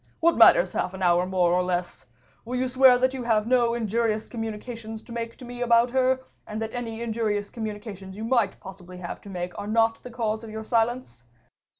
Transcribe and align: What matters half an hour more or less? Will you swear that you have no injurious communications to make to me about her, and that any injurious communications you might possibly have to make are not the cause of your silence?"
What 0.19 0.35
matters 0.35 0.73
half 0.73 0.95
an 0.95 1.03
hour 1.03 1.27
more 1.27 1.53
or 1.53 1.61
less? 1.61 2.07
Will 2.43 2.55
you 2.55 2.67
swear 2.67 2.97
that 2.97 3.13
you 3.13 3.21
have 3.21 3.45
no 3.45 3.75
injurious 3.75 4.25
communications 4.25 5.03
to 5.03 5.11
make 5.11 5.37
to 5.37 5.45
me 5.45 5.61
about 5.61 5.91
her, 5.91 6.21
and 6.47 6.59
that 6.59 6.73
any 6.73 7.03
injurious 7.03 7.51
communications 7.51 8.15
you 8.15 8.23
might 8.23 8.59
possibly 8.59 8.97
have 8.97 9.21
to 9.21 9.29
make 9.29 9.55
are 9.59 9.67
not 9.67 10.01
the 10.01 10.09
cause 10.09 10.43
of 10.43 10.49
your 10.49 10.63
silence?" 10.63 11.25